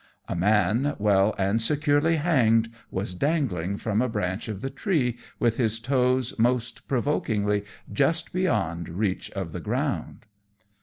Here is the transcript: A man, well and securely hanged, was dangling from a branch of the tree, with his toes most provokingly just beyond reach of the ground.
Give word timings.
A 0.27 0.35
man, 0.35 0.95
well 0.97 1.35
and 1.37 1.61
securely 1.61 2.15
hanged, 2.15 2.71
was 2.89 3.13
dangling 3.13 3.77
from 3.77 4.01
a 4.01 4.09
branch 4.09 4.47
of 4.47 4.61
the 4.61 4.71
tree, 4.71 5.19
with 5.37 5.57
his 5.57 5.77
toes 5.79 6.39
most 6.39 6.87
provokingly 6.87 7.65
just 7.93 8.33
beyond 8.33 8.89
reach 8.89 9.29
of 9.33 9.51
the 9.51 9.59
ground. 9.59 10.25